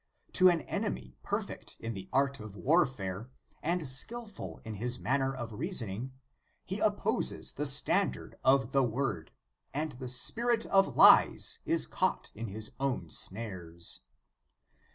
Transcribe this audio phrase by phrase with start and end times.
[0.33, 3.29] To an enemy perfect in that art of warfare,
[3.61, 6.13] and skilful in his manner of reason ing,
[6.65, 9.29] he opposes the standard of the Word,
[9.75, 13.99] and the spirit of lies is caught in his own snares.